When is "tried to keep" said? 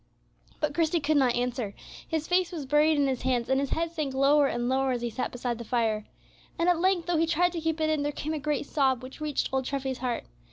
7.27-7.79